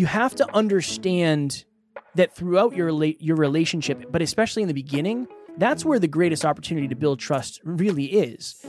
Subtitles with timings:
[0.00, 1.64] you have to understand
[2.14, 6.88] that throughout your your relationship, but especially in the beginning, that's where the greatest opportunity
[6.88, 8.64] to build trust really is.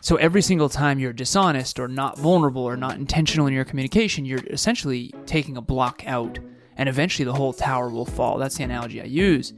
[0.00, 4.24] So every single time you're dishonest or not vulnerable or not intentional in your communication,
[4.24, 6.38] you're essentially taking a block out
[6.78, 8.38] and eventually the whole tower will fall.
[8.38, 9.52] That's the analogy I use.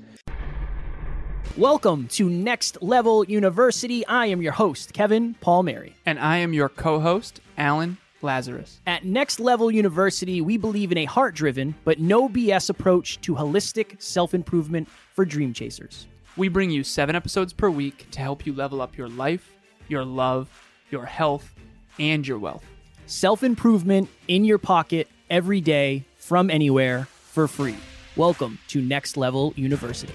[1.56, 4.04] Welcome to Next Level University.
[4.06, 5.94] I am your host, Kevin Palmieri.
[6.04, 8.80] And I am your co host, Alan Lazarus.
[8.86, 13.34] At Next Level University, we believe in a heart driven but no BS approach to
[13.34, 16.06] holistic self improvement for dream chasers.
[16.36, 19.52] We bring you seven episodes per week to help you level up your life,
[19.88, 20.48] your love,
[20.90, 21.54] your health,
[21.98, 22.64] and your wealth.
[23.06, 27.76] Self improvement in your pocket every day from anywhere for free.
[28.16, 30.12] Welcome to Next Level University.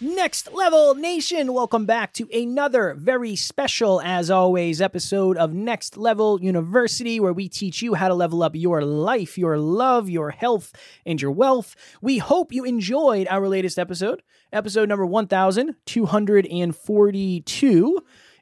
[0.00, 6.40] Next Level Nation, welcome back to another very special, as always, episode of Next Level
[6.40, 10.72] University, where we teach you how to level up your life, your love, your health,
[11.04, 11.74] and your wealth.
[12.00, 17.98] We hope you enjoyed our latest episode, episode number 1242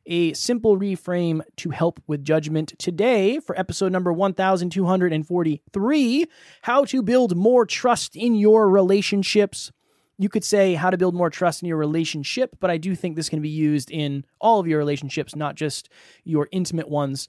[0.09, 6.27] a simple reframe to help with judgment today for episode number 1243
[6.62, 9.73] how to build more trust in your relationships
[10.19, 13.17] you could say how to build more trust in your relationship, but I do think
[13.17, 15.89] this can be used in all of your relationships, not just
[16.25, 17.28] your intimate ones.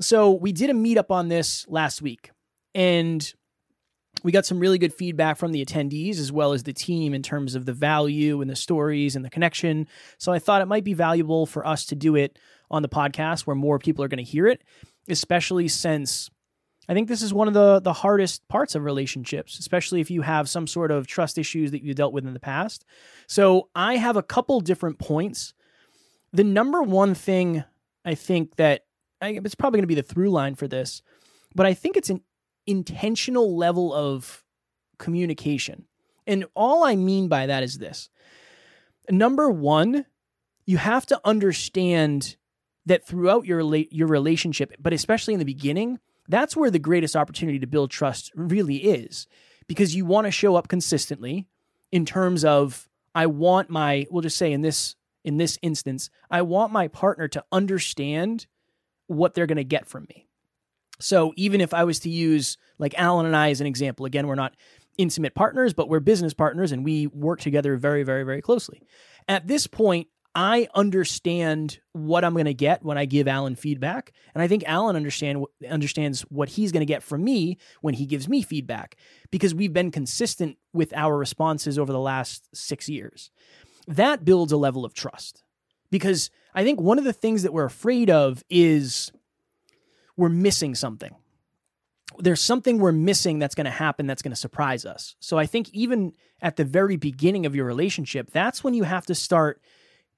[0.00, 2.30] So we did a meetup on this last week,
[2.74, 3.32] and
[4.22, 7.22] we got some really good feedback from the attendees as well as the team in
[7.22, 9.86] terms of the value and the stories and the connection.
[10.18, 12.38] So I thought it might be valuable for us to do it
[12.70, 14.62] on the podcast where more people are going to hear it,
[15.08, 16.30] especially since
[16.88, 20.22] I think this is one of the the hardest parts of relationships, especially if you
[20.22, 22.84] have some sort of trust issues that you dealt with in the past.
[23.26, 25.52] So I have a couple different points.
[26.32, 27.64] The number one thing
[28.04, 28.84] I think that
[29.20, 31.02] I, it's probably going to be the through line for this,
[31.54, 32.22] but I think it's an
[32.66, 34.44] intentional level of
[34.98, 35.84] communication.
[36.26, 38.10] And all I mean by that is this.
[39.10, 40.04] Number 1,
[40.66, 42.36] you have to understand
[42.86, 43.60] that throughout your
[43.90, 45.98] your relationship, but especially in the beginning,
[46.28, 49.26] that's where the greatest opportunity to build trust really is
[49.66, 51.46] because you want to show up consistently
[51.90, 54.94] in terms of I want my we'll just say in this
[55.24, 58.46] in this instance I want my partner to understand
[59.06, 60.26] what they're going to get from me.
[61.00, 64.26] So even if I was to use like Alan and I as an example again
[64.26, 64.54] we're not
[64.98, 68.82] intimate partners but we're business partners and we work together very very very closely.
[69.26, 70.08] At this point
[70.40, 74.62] I understand what I'm going to get when I give Alan feedback, and I think
[74.68, 78.94] Alan understand understands what he's going to get from me when he gives me feedback
[79.32, 83.32] because we've been consistent with our responses over the last 6 years.
[83.88, 85.42] That builds a level of trust.
[85.90, 89.10] Because I think one of the things that we're afraid of is
[90.16, 91.16] we're missing something.
[92.18, 95.16] There's something we're missing that's going to happen that's going to surprise us.
[95.18, 99.06] So I think even at the very beginning of your relationship, that's when you have
[99.06, 99.60] to start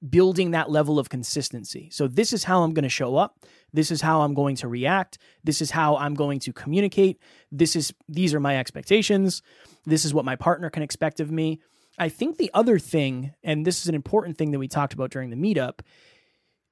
[0.09, 1.89] building that level of consistency.
[1.91, 3.39] So this is how I'm going to show up.
[3.71, 5.17] This is how I'm going to react.
[5.43, 7.19] This is how I'm going to communicate.
[7.51, 9.41] This is these are my expectations.
[9.85, 11.61] This is what my partner can expect of me.
[11.99, 15.11] I think the other thing and this is an important thing that we talked about
[15.11, 15.81] during the meetup,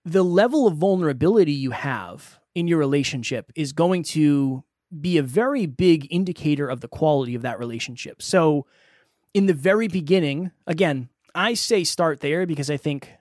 [0.04, 4.64] the level of vulnerability you have in your relationship is going to
[5.00, 8.24] be a very big indicator of the quality of that relationship.
[8.24, 8.66] So
[9.36, 13.12] in the very beginning, again, I say start there because I think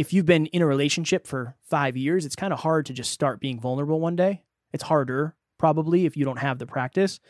[0.00, 3.10] if you've been in a relationship for five years, it's kind of hard to just
[3.10, 4.42] start being vulnerable one day.
[4.72, 7.20] It's harder, probably, if you don't have the practice.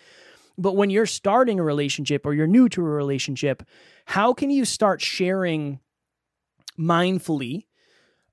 [0.57, 3.65] But when you're starting a relationship or you're new to a relationship,
[4.05, 5.81] how can you start sharing
[6.79, 7.67] mindfully,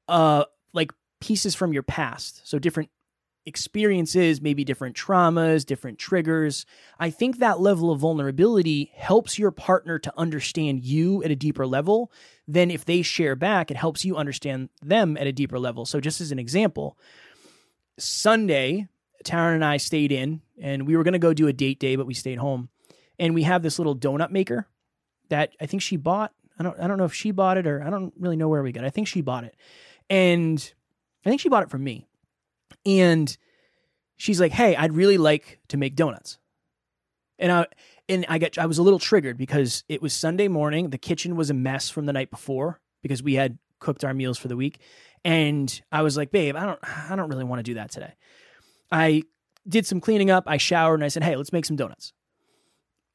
[0.08, 2.47] uh, like pieces from your past?
[2.47, 2.92] So different
[3.47, 6.66] experiences, maybe different traumas, different triggers.
[7.00, 11.66] I think that level of vulnerability helps your partner to understand you at a deeper
[11.66, 12.12] level.
[12.47, 15.85] Then, if they share back, it helps you understand them at a deeper level.
[15.85, 16.97] So, just as an example,
[17.97, 18.90] Sunday,
[19.24, 21.96] Taryn and I stayed in and we were going to go do a date day,
[21.96, 22.70] but we stayed home.
[23.17, 24.67] And we have this little donut maker
[25.29, 26.34] that I think she bought.
[26.59, 28.61] I don't, I don't know if she bought it or I don't really know where
[28.61, 28.88] we got it.
[28.88, 29.55] I think she bought it.
[30.09, 30.73] And
[31.26, 32.08] I think she bought it from me.
[32.87, 33.37] And
[34.16, 36.39] she's like, "Hey, I'd really like to make donuts."
[37.37, 37.67] And I
[38.09, 40.89] and I got I was a little triggered because it was Sunday morning.
[40.89, 44.37] The kitchen was a mess from the night before because we had cooked our meals
[44.37, 44.79] for the week.
[45.25, 46.79] And I was like, "Babe, I don't
[47.11, 48.13] I don't really want to do that today."
[48.91, 49.23] I
[49.67, 52.13] did some cleaning up, I showered, and I said, "Hey, let's make some donuts."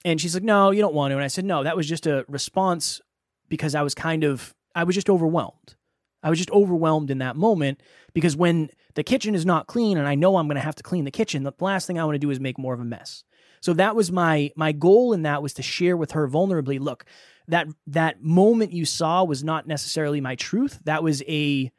[0.05, 2.07] And she's like, "No, you don't want to." And I said, "No, that was just
[2.07, 3.01] a response
[3.49, 5.77] because I was kind of I was just overwhelmed.
[6.23, 7.83] I was just overwhelmed in that moment
[8.13, 10.83] because when the kitchen is not clean and I know I'm going to have to
[10.83, 12.85] clean the kitchen, the last thing I want to do is make more of a
[12.85, 13.25] mess.
[13.61, 17.05] So that was my my goal in that was to share with her vulnerably, look,
[17.49, 20.81] that that moment you saw was not necessarily my truth.
[20.85, 21.71] That was a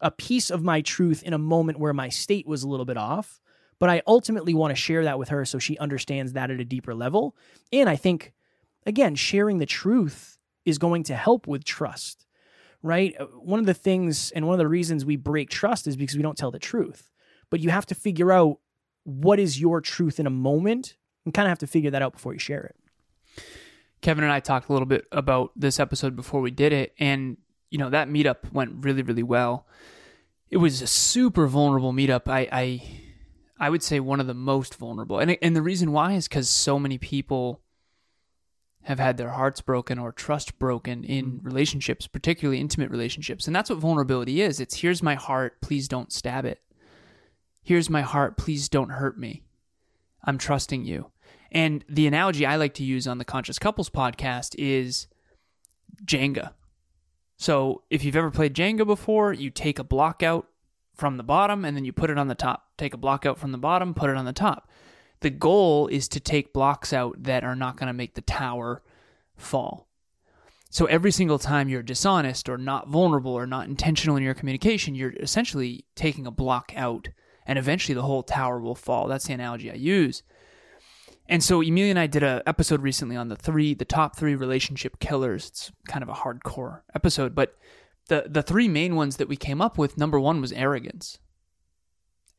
[0.00, 2.96] a piece of my truth in a moment where my state was a little bit
[2.96, 3.40] off.
[3.78, 6.64] But I ultimately want to share that with her so she understands that at a
[6.64, 7.36] deeper level.
[7.72, 8.32] And I think,
[8.86, 12.23] again, sharing the truth is going to help with trust,
[12.84, 13.16] right?
[13.18, 16.16] Uh, one of the things and one of the reasons we break trust is because
[16.16, 17.10] we don't tell the truth.
[17.50, 18.58] But you have to figure out
[19.04, 22.12] what is your truth in a moment and kind of have to figure that out
[22.12, 22.76] before you share it.
[24.02, 27.38] Kevin and I talked a little bit about this episode before we did it, and
[27.70, 29.66] you know that meetup went really, really well.
[30.50, 32.28] It was a super vulnerable meetup.
[32.28, 32.82] I, I,
[33.58, 36.50] I would say one of the most vulnerable, and and the reason why is because
[36.50, 37.62] so many people
[38.84, 41.44] have had their hearts broken or trust broken in mm.
[41.44, 44.60] relationships, particularly intimate relationships, and that's what vulnerability is.
[44.60, 46.60] It's here's my heart, please don't stab it.
[47.62, 49.42] Here's my heart, please don't hurt me.
[50.22, 51.10] I'm trusting you.
[51.50, 55.06] And the analogy I like to use on the Conscious Couples podcast is
[56.04, 56.52] Jenga.
[57.36, 60.46] So if you've ever played Jenga before, you take a block out
[60.94, 62.68] from the bottom and then you put it on the top.
[62.76, 64.70] Take a block out from the bottom, put it on the top.
[65.20, 68.82] The goal is to take blocks out that are not going to make the tower
[69.36, 69.88] fall.
[70.70, 74.94] So every single time you're dishonest or not vulnerable or not intentional in your communication,
[74.94, 77.08] you're essentially taking a block out
[77.46, 79.06] and eventually the whole tower will fall.
[79.06, 80.22] That's the analogy I use.
[81.28, 84.34] And so Emilia and I did a episode recently on the three, the top three
[84.34, 85.46] relationship killers.
[85.46, 87.56] It's kind of a hardcore episode, but
[88.08, 89.96] the the three main ones that we came up with.
[89.96, 91.18] Number one was arrogance.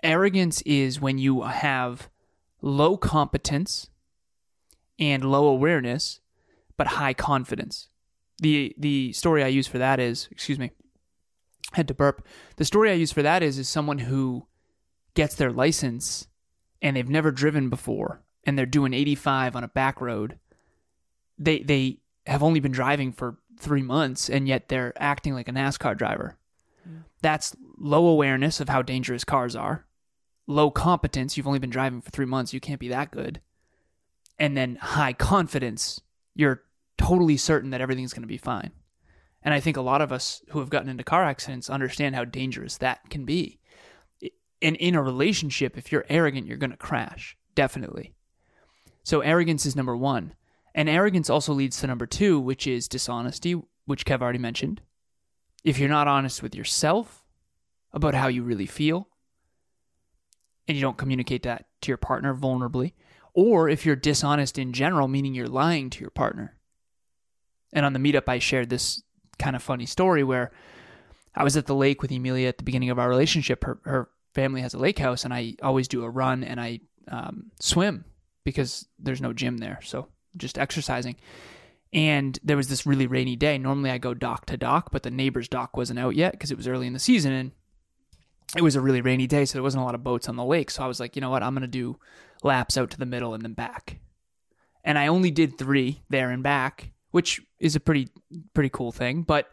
[0.03, 2.09] Arrogance is when you have
[2.65, 3.89] low competence
[4.97, 6.19] and low awareness,
[6.77, 7.89] but high confidence.
[8.39, 10.71] the The story I use for that is, excuse me,
[11.73, 12.25] had to burp.
[12.57, 14.47] The story I use for that is is someone who
[15.13, 16.27] gets their license
[16.81, 20.39] and they've never driven before and they're doing 85 on a back road,
[21.37, 25.53] they they have only been driving for 3 months and yet they're acting like a
[25.53, 26.37] NASCAR driver.
[26.83, 27.01] Yeah.
[27.21, 29.85] That's low awareness of how dangerous cars are.
[30.47, 33.41] Low competence, you've only been driving for 3 months, you can't be that good.
[34.37, 36.01] And then high confidence,
[36.35, 36.63] you're
[36.97, 38.71] totally certain that everything's going to be fine.
[39.41, 42.25] And I think a lot of us who have gotten into car accidents understand how
[42.25, 43.59] dangerous that can be
[44.61, 47.37] and in a relationship, if you're arrogant, you're going to crash.
[47.53, 48.13] Definitely.
[49.03, 50.33] So arrogance is number one.
[50.73, 54.81] And arrogance also leads to number two, which is dishonesty, which Kev already mentioned.
[55.63, 57.23] If you're not honest with yourself
[57.93, 59.07] about how you really feel,
[60.67, 62.93] and you don't communicate that to your partner vulnerably,
[63.33, 66.57] or if you're dishonest in general, meaning you're lying to your partner.
[67.73, 69.03] And on the meetup, I shared this
[69.37, 70.51] kind of funny story where
[71.35, 73.63] I was at the lake with Emilia at the beginning of our relationship.
[73.63, 76.79] Her, her family has a lake house, and I always do a run and I
[77.09, 78.05] um, swim
[78.43, 79.79] because there's no gym there.
[79.83, 80.07] So
[80.37, 81.17] just exercising.
[81.91, 83.57] And there was this really rainy day.
[83.57, 86.57] Normally I go dock to dock, but the neighbor's dock wasn't out yet because it
[86.57, 87.51] was early in the season and
[88.55, 90.45] it was a really rainy day, so there wasn't a lot of boats on the
[90.45, 90.71] lake.
[90.71, 91.99] So I was like, you know what, I'm gonna do
[92.43, 93.99] laps out to the middle and then back.
[94.83, 98.09] And I only did three there and back, which is a pretty
[98.53, 99.23] pretty cool thing.
[99.23, 99.49] But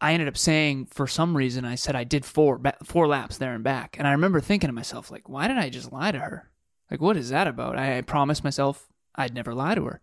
[0.00, 3.54] I ended up saying for some reason I said I did four four laps there
[3.54, 6.18] and back, and I remember thinking to myself like, why did I just lie to
[6.18, 6.50] her?
[6.90, 7.78] Like, what is that about?
[7.78, 10.00] I, I promised myself I'd never lie to her,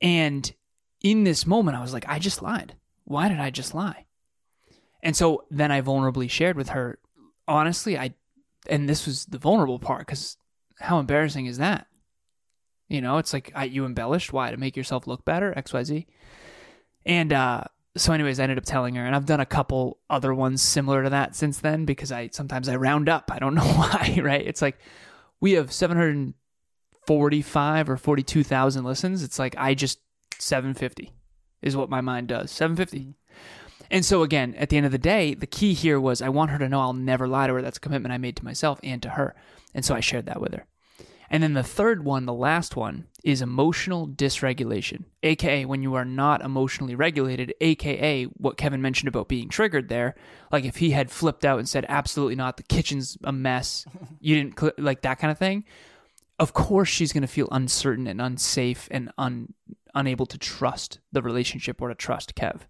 [0.00, 0.50] and
[1.02, 2.74] in this moment I was like, I just lied.
[3.04, 4.05] Why did I just lie?
[5.06, 6.98] And so then I vulnerably shared with her,
[7.46, 8.14] honestly, I,
[8.68, 10.36] and this was the vulnerable part because
[10.80, 11.86] how embarrassing is that?
[12.88, 14.32] You know, it's like I, you embellished.
[14.32, 15.56] Why to make yourself look better?
[15.56, 16.06] X Y Z.
[17.04, 17.62] And uh,
[17.96, 21.04] so anyways, I ended up telling her, and I've done a couple other ones similar
[21.04, 23.30] to that since then because I sometimes I round up.
[23.32, 24.44] I don't know why, right?
[24.44, 24.76] It's like
[25.40, 29.22] we have 745 or 42,000 listens.
[29.22, 30.00] It's like I just
[30.40, 31.12] 750
[31.62, 32.50] is what my mind does.
[32.50, 33.14] 750.
[33.90, 36.50] And so again, at the end of the day, the key here was I want
[36.50, 37.62] her to know I'll never lie to her.
[37.62, 39.34] That's a commitment I made to myself and to her.
[39.74, 40.66] And so I shared that with her.
[41.28, 46.04] And then the third one, the last one, is emotional dysregulation, aka when you are
[46.04, 50.14] not emotionally regulated, aka what Kevin mentioned about being triggered there.
[50.52, 53.84] Like if he had flipped out and said, absolutely not, the kitchen's a mess,
[54.20, 55.64] you didn't, cl-, like that kind of thing.
[56.38, 59.54] Of course, she's going to feel uncertain and unsafe and un-
[59.94, 62.60] unable to trust the relationship or to trust Kev.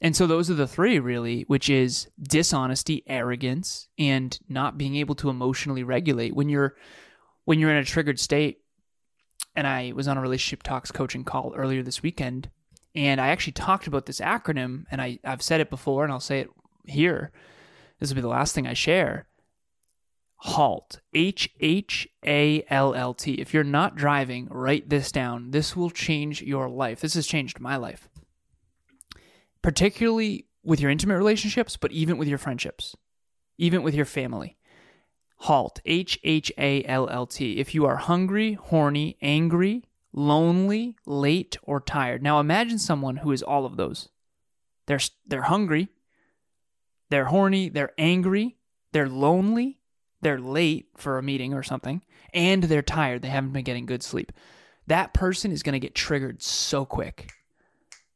[0.00, 5.16] And so those are the three really, which is dishonesty, arrogance, and not being able
[5.16, 6.34] to emotionally regulate.
[6.34, 6.76] When you're
[7.44, 8.58] when you're in a triggered state,
[9.56, 12.50] and I was on a relationship talks coaching call earlier this weekend,
[12.94, 16.20] and I actually talked about this acronym, and I, I've said it before, and I'll
[16.20, 16.50] say it
[16.84, 17.32] here.
[17.98, 19.26] This will be the last thing I share.
[20.40, 21.00] HALT.
[21.12, 23.34] H H A L L T.
[23.34, 25.50] If you're not driving, write this down.
[25.50, 27.00] This will change your life.
[27.00, 28.08] This has changed my life,
[29.68, 32.96] particularly with your intimate relationships, but even with your friendships,
[33.58, 34.56] even with your family.
[35.40, 35.82] HALT.
[35.84, 37.58] H H A L L T.
[37.58, 42.22] If you are hungry, horny, angry, lonely, late, or tired.
[42.22, 44.08] Now imagine someone who is all of those.
[44.86, 45.88] They're they're hungry,
[47.10, 48.56] they're horny, they're angry,
[48.92, 49.80] they're lonely,
[50.22, 52.00] they're late for a meeting or something,
[52.32, 53.20] and they're tired.
[53.20, 54.32] They haven't been getting good sleep.
[54.86, 57.32] That person is going to get triggered so quick.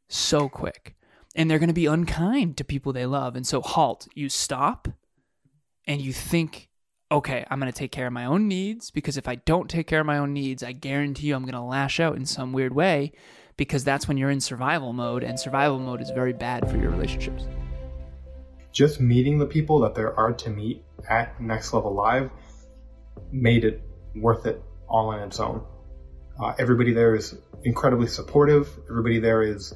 [0.09, 0.97] So quick.
[1.35, 3.37] And they're going to be unkind to people they love.
[3.37, 4.89] And so halt, you stop
[5.87, 6.69] and you think
[7.11, 9.87] okay, I'm going to take care of my own needs because if I don't take
[9.87, 12.55] care of my own needs, I guarantee you I'm going to lash out in some
[12.55, 13.13] weird way
[13.59, 16.91] because that's when you're in survival mode, and survival mode is very bad for your
[16.91, 17.47] relationships.
[18.73, 22.31] Just meeting the people that there are to meet at Next Level Live
[23.31, 23.83] made it
[24.17, 25.65] worth it all on its own.
[26.43, 28.69] Uh, everybody there is incredibly supportive.
[28.89, 29.75] Everybody there is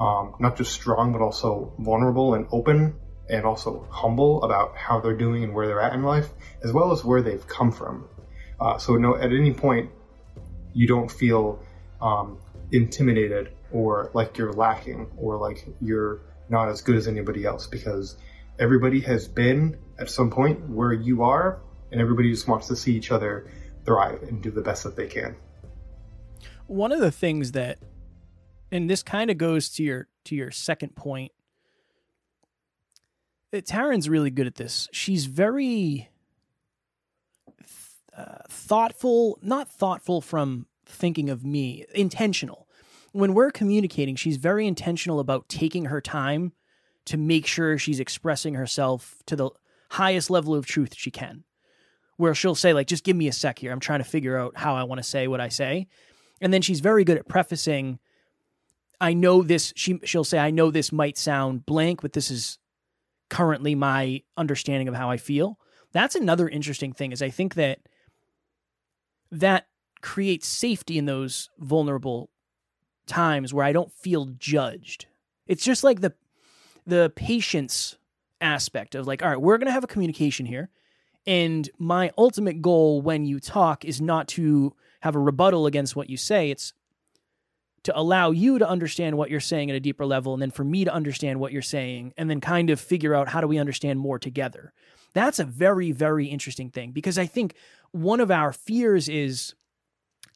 [0.00, 2.94] um, not just strong, but also vulnerable and open
[3.28, 6.28] and also humble about how they're doing and where they're at in life,
[6.62, 8.08] as well as where they've come from.
[8.60, 9.90] Uh, so, no, at any point,
[10.72, 11.60] you don't feel
[12.00, 12.38] um,
[12.70, 18.16] intimidated or like you're lacking or like you're not as good as anybody else because
[18.58, 21.60] everybody has been at some point where you are,
[21.90, 23.50] and everybody just wants to see each other
[23.84, 25.36] thrive and do the best that they can.
[26.66, 27.78] One of the things that,
[28.70, 31.32] and this kind of goes to your to your second point
[33.52, 34.88] Taryn's really good at this.
[34.92, 36.08] She's very
[38.16, 42.66] uh, thoughtful, not thoughtful from thinking of me, intentional.
[43.12, 46.52] When we're communicating, she's very intentional about taking her time
[47.06, 49.50] to make sure she's expressing herself to the
[49.90, 51.44] highest level of truth she can.
[52.16, 53.72] Where she'll say, like, just give me a sec here.
[53.72, 55.86] I'm trying to figure out how I want to say what I say.
[56.40, 57.98] And then she's very good at prefacing.
[59.00, 59.72] I know this.
[59.76, 62.58] She she'll say, I know this might sound blank, but this is
[63.28, 65.58] currently my understanding of how I feel.
[65.92, 67.80] That's another interesting thing is I think that
[69.30, 69.66] that
[70.00, 72.30] creates safety in those vulnerable
[73.06, 75.06] times where I don't feel judged.
[75.46, 76.14] It's just like the
[76.86, 77.96] the patience
[78.40, 80.70] aspect of like, all right, we're to have a communication here.
[81.26, 86.08] And my ultimate goal when you talk is not to have a rebuttal against what
[86.08, 86.50] you say.
[86.50, 86.72] It's
[87.86, 90.64] to allow you to understand what you're saying at a deeper level and then for
[90.64, 93.58] me to understand what you're saying and then kind of figure out how do we
[93.58, 94.72] understand more together.
[95.14, 97.54] That's a very very interesting thing because I think
[97.92, 99.54] one of our fears is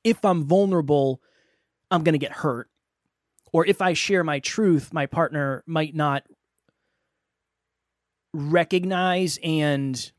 [0.05, 1.21] if I'm vulnerable
[1.91, 2.71] I'm going to get hurt
[3.53, 6.23] or if I share my truth my partner might not
[8.33, 10.13] recognize and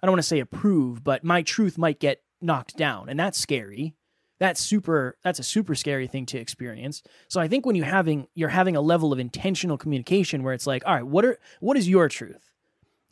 [0.00, 3.40] I don't want to say approve, but my truth might get knocked down and that's
[3.40, 3.96] scary
[4.40, 7.02] that's super that's a super scary thing to experience.
[7.28, 10.66] So i think when you having you're having a level of intentional communication where it's
[10.66, 12.50] like all right what are what is your truth?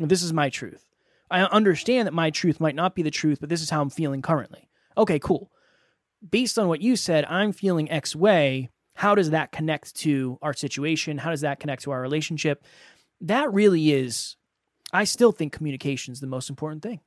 [0.01, 0.85] This is my truth.
[1.31, 3.91] I understand that my truth might not be the truth but this is how i'm
[3.91, 4.69] feeling currently.
[4.97, 5.53] Okay cool.
[6.29, 8.71] Based on what you said i'm feeling x way.
[8.95, 11.19] How does that connect to our situation?
[11.19, 12.65] How does that connect to our relationship?
[13.21, 14.37] That really is
[14.95, 17.01] i still think communication is the most important thing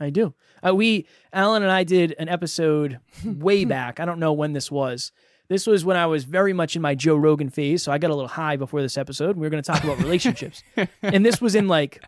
[0.00, 0.34] I do.
[0.66, 4.00] Uh, we, Alan and I did an episode way back.
[4.00, 5.12] I don't know when this was.
[5.48, 7.82] This was when I was very much in my Joe Rogan phase.
[7.82, 9.36] So I got a little high before this episode.
[9.36, 10.62] We were going to talk about relationships.
[11.02, 12.04] and this was in like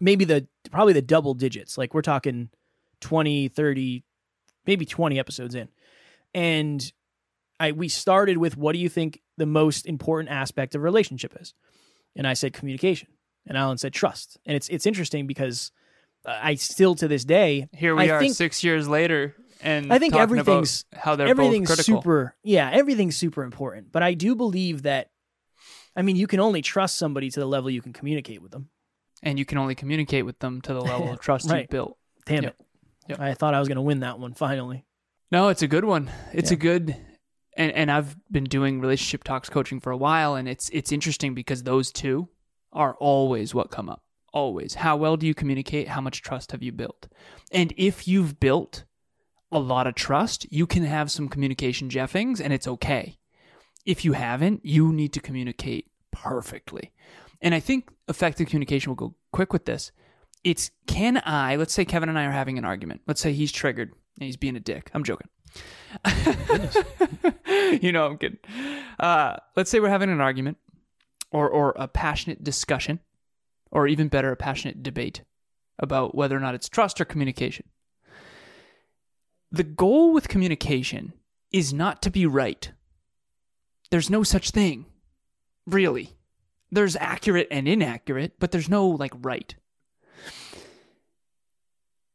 [0.00, 1.76] maybe the, probably the double digits.
[1.76, 2.48] Like we're talking
[3.00, 4.02] 20, 30,
[4.66, 5.68] maybe 20 episodes in.
[6.32, 6.92] And
[7.60, 11.52] I, we started with what do you think the most important aspect of relationship is?
[12.16, 13.08] And I said communication.
[13.46, 14.38] And Alan said trust.
[14.46, 15.70] And it's, it's interesting because
[16.26, 19.98] I still to this day here we I are think, six years later, and I
[19.98, 22.00] think everything's how they're everything's both critical.
[22.02, 23.92] super yeah everything's super important.
[23.92, 25.10] But I do believe that
[25.96, 28.68] I mean you can only trust somebody to the level you can communicate with them,
[29.22, 31.60] and you can only communicate with them to the level of trust right.
[31.62, 31.98] you've built.
[32.26, 32.56] Damn Yep.
[32.58, 32.66] it!
[33.10, 33.20] Yep.
[33.20, 34.84] I thought I was going to win that one finally.
[35.30, 36.10] No, it's a good one.
[36.32, 36.54] It's Yeah.
[36.56, 36.96] a good
[37.56, 41.34] and and I've been doing relationship talks coaching for a while and it's it's interesting
[41.34, 42.28] because those two
[42.72, 44.02] are always what come up.
[44.34, 44.74] Always.
[44.74, 45.86] How well do you communicate?
[45.86, 47.06] How much trust have you built?
[47.52, 48.82] And if you've built
[49.52, 53.16] a lot of trust, you can have some communication jeffings and it's okay.
[53.86, 56.90] If you haven't, you need to communicate perfectly.
[57.40, 59.92] And I think effective communication will go quick with this.
[60.42, 63.02] It's can I, let's say Kevin and I are having an argument.
[63.06, 64.90] Let's say he's triggered and he's being a dick.
[64.94, 65.28] I'm joking.
[67.80, 68.38] you know, I'm kidding.
[68.98, 70.56] Uh, let's say we're having an argument
[71.30, 72.98] or, or a passionate discussion,
[73.74, 75.22] or even better, a passionate debate.
[75.78, 77.66] about whether or not it's trust or communication.
[79.50, 81.12] The goal with communication
[81.52, 82.70] is not to be right.
[83.90, 84.86] There's no such thing,
[85.66, 86.16] really.
[86.70, 89.54] There's accurate and inaccurate, but there's no like right.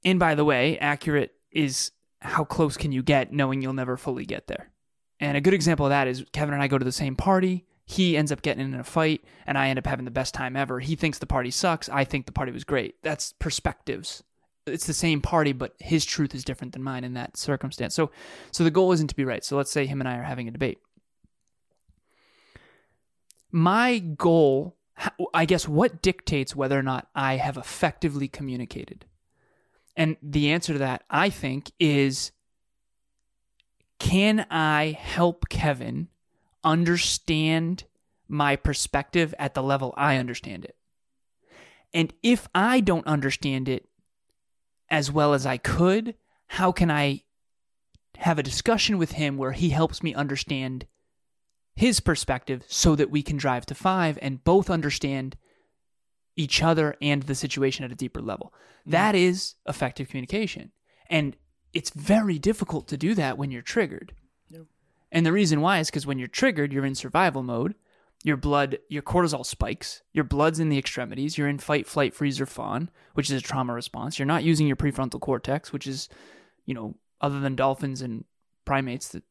[0.03, 4.25] And by the way, accurate is how close can you get knowing you'll never fully
[4.25, 4.71] get there.
[5.19, 7.65] And a good example of that is Kevin and I go to the same party.
[7.89, 10.55] He ends up getting in a fight, and I end up having the best time
[10.55, 10.79] ever.
[10.79, 11.89] He thinks the party sucks.
[11.89, 13.01] I think the party was great.
[13.01, 14.23] That's perspectives.
[14.67, 17.95] It's the same party, but his truth is different than mine in that circumstance.
[17.95, 18.11] So,
[18.51, 19.43] so the goal isn't to be right.
[19.43, 20.77] So let's say him and I are having a debate.
[23.51, 24.77] My goal,
[25.33, 29.05] I guess, what dictates whether or not I have effectively communicated?
[29.95, 32.33] And the answer to that, I think, is
[33.97, 36.09] can I help Kevin
[36.63, 37.85] understand
[38.27, 40.75] my perspective at the level I understand it?
[41.93, 43.87] And if I don't understand it
[44.89, 46.15] as well as I could,
[46.47, 47.23] how can I
[48.17, 50.85] have a discussion with him where he helps me understand
[51.75, 55.37] his perspective so that we can drive to five and both understand
[56.35, 58.53] each other and the situation at a deeper level?
[58.81, 58.91] Mm-hmm.
[58.91, 60.71] That is effective communication.
[61.09, 61.37] And
[61.73, 64.13] it's very difficult to do that when you're triggered.
[65.11, 67.75] And the reason why is because when you're triggered, you're in survival mode.
[68.23, 70.01] Your blood, your cortisol spikes.
[70.11, 71.37] Your blood's in the extremities.
[71.37, 74.19] You're in fight, flight, freeze, or fawn, which is a trauma response.
[74.19, 76.09] You're not using your prefrontal cortex, which is,
[76.65, 78.25] you know, other than dolphins and
[78.65, 79.23] primates, that,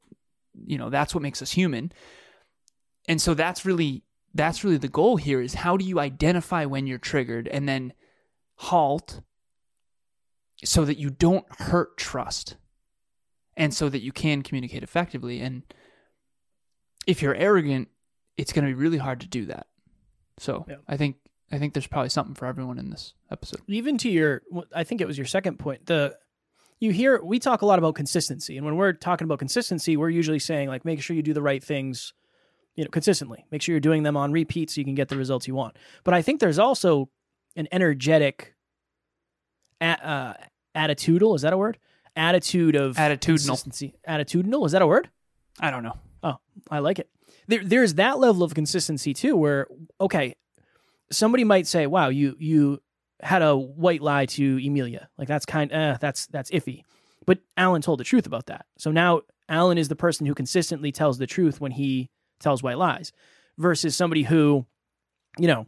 [0.67, 1.93] you know, that's what makes us human.
[3.07, 4.03] And so that's really
[4.35, 7.93] that's really the goal here is how do you identify when you're triggered and then
[8.57, 9.21] halt
[10.65, 12.57] so that you don't hurt trust
[13.59, 15.41] and so that you can communicate effectively.
[15.41, 15.63] And
[17.07, 17.89] if you're arrogant,
[18.39, 19.67] it's going to be really hard to do that.
[20.39, 20.77] So Yeah.
[20.87, 21.17] I think
[21.51, 23.61] I think there's probably something for everyone in this episode.
[23.69, 24.43] even to your
[24.75, 26.15] i think it was your second point the
[26.79, 30.11] you hear we talk a lot about consistency and when we're talking about consistency we're
[30.11, 32.13] usually saying like make sure you do the right things
[32.77, 35.17] you know consistently make sure you're doing them on repeat so you can get the
[35.17, 37.09] results you want but i think there's also
[37.57, 38.55] an energetic
[39.81, 40.35] a- uh,
[40.77, 41.79] attitudinal is that a word
[42.19, 43.21] attitude of Attitudinal.
[43.47, 45.09] consistency attitudinal is that a word
[45.61, 45.97] I don't know.
[46.23, 46.37] Oh,
[46.71, 47.09] I like it.
[47.49, 49.67] There, there's that level of consistency too, where
[50.01, 50.37] okay,
[51.11, 52.81] somebody might say, "Wow, you you
[53.21, 55.09] had a white lie to Emilia.
[55.19, 56.83] Like that's kind, uh, that's that's iffy."
[57.27, 58.67] But Alan told the truth about that.
[58.79, 62.79] So now Alan is the person who consistently tells the truth when he tells white
[62.79, 63.13] lies,
[63.57, 64.65] versus somebody who,
[65.39, 65.67] you know,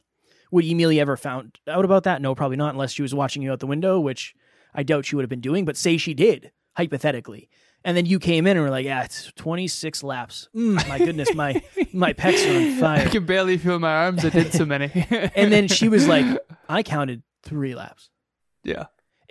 [0.52, 2.22] would Emilia ever found out about that?
[2.22, 4.34] No, probably not, unless she was watching you out the window, which
[4.74, 5.64] I doubt she would have been doing.
[5.64, 7.48] But say she did, hypothetically.
[7.84, 10.48] And then you came in and were like, "Yeah, it's 26 laps.
[10.54, 13.06] Mm, my goodness, my my pecs are on fire.
[13.06, 14.24] I can barely feel my arms.
[14.24, 14.90] I did so many.
[15.34, 16.26] And then she was like,
[16.68, 18.10] "I counted three laps."
[18.64, 18.86] yeah.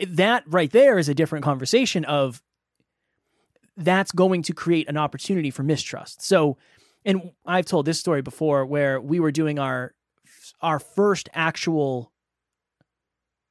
[0.08, 2.42] That right there is a different conversation of
[3.76, 6.22] that's going to create an opportunity for mistrust.
[6.22, 6.58] So,
[7.04, 9.94] and I've told this story before where we were doing our
[10.62, 12.12] our first actual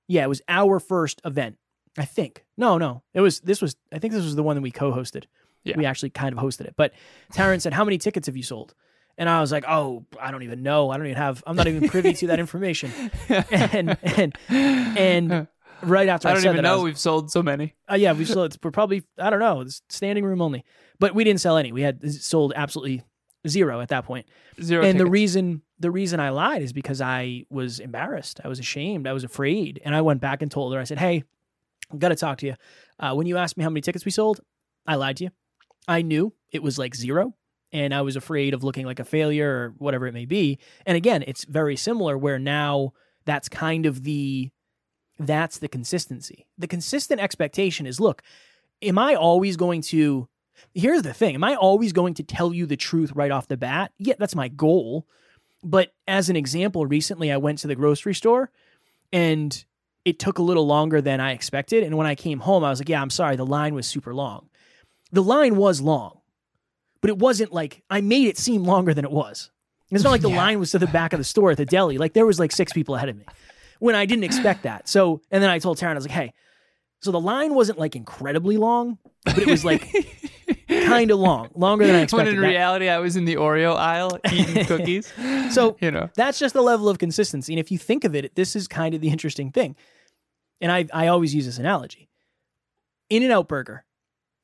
[0.09, 1.59] yeah, it was our first event.
[1.99, 2.45] I think.
[2.57, 3.03] No, no.
[3.15, 5.25] It was this was I think this was the one that we co-hosted.
[5.65, 5.77] Yeah.
[5.77, 6.75] We actually kind of hosted it.
[6.77, 6.93] But
[7.35, 8.75] Taryn said, "How many tickets have you sold?"
[9.19, 10.91] And I was like, "Oh, I don't even know.
[10.91, 12.91] I don't even have I'm not even privy to that information."
[13.29, 15.49] And and and
[15.83, 17.75] right after I, I don't said even that, know was- we've sold so many.
[17.91, 18.57] uh, yeah, we sold.
[18.63, 19.61] We're probably I don't know.
[19.63, 20.65] It's standing room only,
[20.99, 21.73] but we didn't sell any.
[21.73, 23.03] We had sold absolutely
[23.47, 24.27] zero at that point.
[24.63, 24.85] Zero.
[24.85, 28.41] and the reason the reason I lied is because I was embarrassed.
[28.45, 29.07] I was ashamed.
[29.07, 30.81] I was afraid, and I went back and told her.
[30.81, 31.25] I said, "Hey,
[31.97, 32.55] got to talk to you.
[32.99, 34.41] Uh, when you asked me how many tickets we sold,
[34.87, 35.31] I lied to you.
[35.87, 37.35] I knew it was like zero,
[37.73, 40.59] and I was afraid of looking like a failure or whatever it may be.
[40.85, 42.19] And again, it's very similar.
[42.19, 42.93] Where now
[43.25, 44.51] that's kind of the
[45.19, 46.47] that's the consistency.
[46.59, 48.23] The consistent expectation is look,
[48.83, 50.29] am I always going to
[50.75, 53.57] Here's the thing, am I always going to tell you the truth right off the
[53.57, 53.93] bat?
[53.99, 55.07] Yeah, that's my goal.
[55.63, 58.51] But as an example, recently I went to the grocery store
[59.13, 59.65] and
[60.05, 62.81] it took a little longer than I expected and when I came home I was
[62.81, 64.49] like, "Yeah, I'm sorry, the line was super long."
[65.13, 66.21] The line was long.
[67.01, 69.51] But it wasn't like I made it seem longer than it was.
[69.91, 70.37] It's not like the Yeah.
[70.37, 71.97] line was to the back of the store at the deli.
[71.99, 73.25] Like there was like six people ahead of me
[73.79, 74.89] when I didn't expect that.
[74.89, 76.33] So, and then I told Taryn, I was like, hey,
[77.01, 79.89] so the line wasn't like incredibly long, but it was like
[80.69, 82.35] kind of long, longer than I when expected.
[82.35, 85.13] in That- reality I was in the Oreo aisle eating cookies.
[85.51, 86.11] so you know.
[86.15, 87.53] that's just the level of consistency.
[87.53, 89.77] And if you think of it, this is kind of the interesting thing.
[90.61, 92.09] And I, I always use this analogy
[93.11, 93.85] In N Out Burger.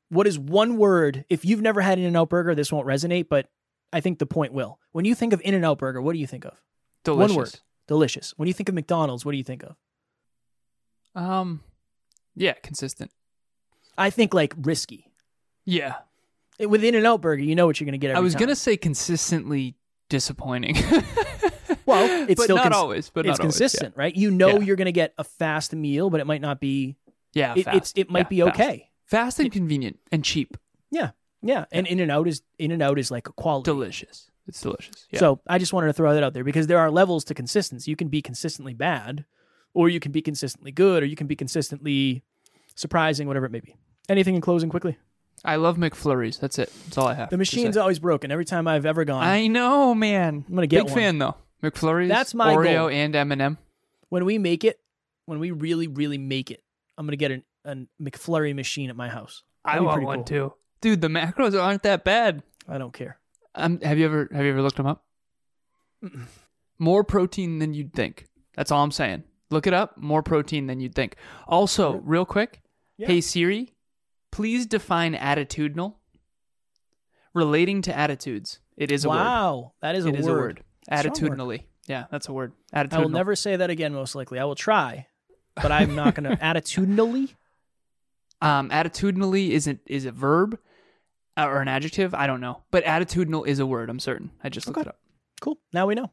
[0.09, 1.25] What is one word?
[1.29, 3.49] If you've never had In N Out Burger, this won't resonate, but
[3.91, 4.79] I think the point will.
[4.91, 6.53] When you think of In N Out Burger, what do you think of?
[7.03, 7.35] Delicious.
[7.35, 7.59] One word.
[7.87, 8.33] Delicious.
[8.37, 9.75] When you think of McDonald's, what do you think of?
[11.15, 11.61] Um,
[12.35, 13.11] yeah, consistent.
[13.97, 15.11] I think like risky.
[15.65, 15.95] Yeah,
[16.59, 18.11] With In and Out Burger, you know what you're going to get.
[18.11, 19.75] Every I was gonna say consistently
[20.09, 20.75] disappointing.
[21.87, 23.09] Well, it's but still not cons- always.
[23.11, 24.15] But it's not always, consistent, right?
[24.15, 24.59] You know Yeah.
[24.61, 26.95] you're going to get a fast meal, but it might not be.
[27.33, 27.77] Yeah, It, fast.
[27.77, 28.89] it's it might Yeah, be okay.
[29.03, 30.57] Fast and convenient and cheap.
[30.89, 31.11] Yeah,
[31.43, 31.65] yeah.
[31.71, 33.65] And In and Out is In and Out is like a quality.
[33.69, 34.31] Delicious.
[34.47, 35.05] It's delicious.
[35.11, 35.19] Yeah.
[35.19, 37.91] So I just wanted to throw that out there because there are levels to consistency.
[37.91, 39.25] You can be consistently bad,
[39.75, 42.23] or you can be consistently good, or you can be consistently
[42.73, 43.75] surprising, whatever it may be.
[44.09, 44.97] Anything in closing quickly?
[45.45, 46.39] I love McFlurries.
[46.39, 46.71] That's it.
[46.85, 47.29] That's all I have.
[47.29, 47.81] The to machine's say.
[47.81, 48.31] always broken.
[48.31, 50.43] Every time I've ever gone, I know, man.
[50.47, 50.85] I'm gonna get one.
[50.87, 50.99] Big one.
[51.01, 51.35] fan though.
[51.63, 52.07] McFlurries.
[52.09, 52.89] That's my Oreo goal.
[52.89, 53.57] and M&M.
[54.09, 54.79] when we make it,
[55.25, 56.61] when we really, really make it,
[56.97, 59.43] I'm gonna get an, a McFlurry machine at my house.
[59.63, 60.23] I That'd be want one cool.
[60.25, 60.53] too.
[60.81, 62.43] Dude, the macros aren't that bad.
[62.67, 63.19] I don't care.
[63.55, 65.03] Um, have you ever have you ever looked them up?
[66.77, 68.25] More protein than you'd think.
[68.55, 69.23] That's all I'm saying.
[69.49, 69.97] Look it up.
[69.97, 71.15] More protein than you'd think.
[71.47, 72.61] Also, real quick,
[72.97, 73.07] Yeah.
[73.07, 73.73] hey Siri,
[74.35, 75.95] please define attitudinal.
[77.33, 78.59] Relating to attitudes.
[78.77, 79.15] It is a word.
[79.15, 80.19] wow, that is a It word.
[80.19, 80.63] is a word.
[80.83, 81.05] Strong word.
[81.13, 81.63] Attitudinally.
[81.87, 82.53] Yeah, that's a word.
[82.73, 82.93] Attitudinal.
[82.93, 83.93] I will never say that again.
[83.93, 85.07] Most likely, I will try,
[85.55, 87.35] but I'm not gonna attitudinally.
[88.41, 90.57] Um, attitudinally isn't is a verb
[91.37, 92.13] uh, or an adjective.
[92.13, 93.89] I don't know, but attitudinal is a word.
[93.89, 94.31] I'm certain.
[94.43, 94.87] I just looked Okay.
[94.87, 94.99] it up.
[95.41, 95.57] Cool.
[95.73, 96.11] Now we know.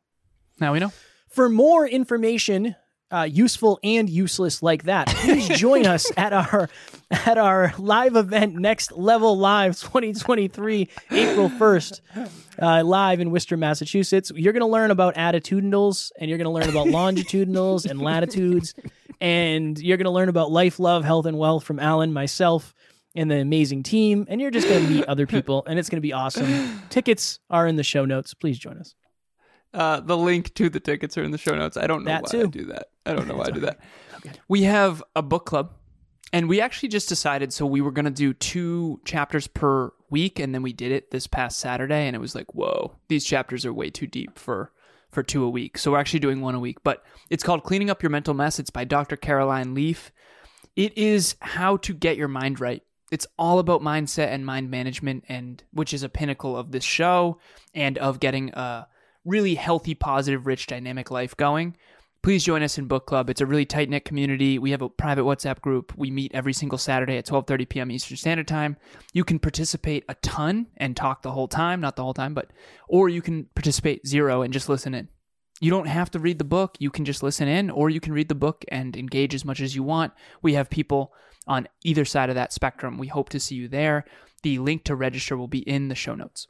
[0.60, 0.92] Now we know.
[1.28, 2.74] For more information,
[3.12, 6.68] uh, useful and useless like that, please join us at our
[7.12, 12.00] at our live event, Next Level Live 2023, April 1st,
[12.60, 14.32] uh, live in Worcester, Massachusetts.
[14.34, 18.74] You're going to learn about attitudinals, and you're going to learn about longitudinals and latitudes,
[19.20, 22.74] and you're going to learn about life, love, health, and wealth from Alan, myself,
[23.14, 24.26] and the amazing team.
[24.28, 26.82] And you're just going to meet other people, and it's going to be awesome.
[26.88, 28.32] Tickets are in the show notes.
[28.34, 28.94] Please join us.
[29.74, 31.76] Uh, the link to the tickets are in the show notes.
[31.76, 32.42] I don't know That why too.
[32.42, 32.88] I do that.
[33.06, 33.78] I don't know why I do that.
[34.46, 35.72] We have a book club,
[36.32, 37.52] and we actually just decided.
[37.52, 41.10] So we were going to do two chapters per week, and then we did it
[41.10, 44.72] this past Saturday, and it was like, whoa, these chapters are way too deep for
[45.12, 45.78] for two a week.
[45.78, 48.58] So we're actually doing one a week, but it's called Cleaning Up Your Mental Mess.
[48.58, 49.16] It's by Dr.
[49.16, 50.10] Caroline Leaf.
[50.74, 52.82] It is how to get your mind right.
[53.10, 57.38] It's all about mindset and mind management, and which is a pinnacle of this show
[57.74, 58.88] and of getting a
[59.26, 61.76] really healthy, positive, rich, dynamic life going.
[62.22, 63.28] Please join us in book club.
[63.30, 64.56] It's a really tight knit community.
[64.56, 65.92] We have a private WhatsApp group.
[65.96, 67.90] We meet every single Saturday at 12:30 p.m.
[67.90, 68.76] Eastern Standard Time.
[69.12, 72.52] You can participate a ton and talk the whole time, not the whole time, but
[72.88, 75.08] or you can participate zero and just listen in.
[75.60, 76.76] You don't have to read the book.
[76.78, 79.60] You can just listen in, or you can read the book and engage as much
[79.60, 80.12] as you want.
[80.42, 81.12] We have people
[81.48, 82.98] on either side of that spectrum.
[82.98, 84.04] We hope to see you there.
[84.44, 86.46] The link to register will be in the show notes.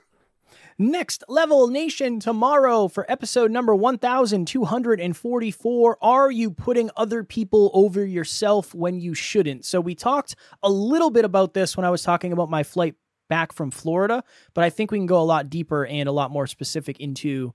[0.79, 5.99] Next Level Nation tomorrow for episode number 1244.
[6.01, 9.65] Are you putting other people over yourself when you shouldn't?
[9.65, 12.95] So, we talked a little bit about this when I was talking about my flight
[13.29, 16.31] back from Florida, but I think we can go a lot deeper and a lot
[16.31, 17.55] more specific into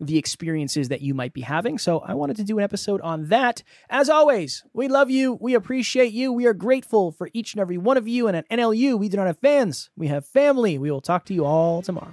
[0.00, 1.76] the experiences that you might be having.
[1.76, 3.64] So I wanted to do an episode on that.
[3.90, 5.36] As always, we love you.
[5.40, 6.32] We appreciate you.
[6.32, 8.28] We are grateful for each and every one of you.
[8.28, 10.78] And at NLU, we do not have fans, we have family.
[10.78, 12.12] We will talk to you all tomorrow.